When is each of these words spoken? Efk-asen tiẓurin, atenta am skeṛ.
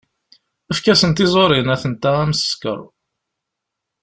Efk-asen 0.71 1.11
tiẓurin, 1.13 1.73
atenta 1.73 2.11
am 2.23 2.31
skeṛ. 2.35 2.81